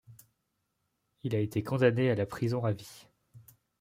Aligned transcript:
Il 1.21 1.35
a 1.35 1.39
été 1.39 1.61
condamné 1.61 2.09
à 2.09 2.15
la 2.15 2.25
prison 2.25 2.65
à 2.65 2.71
vie. 2.71 3.05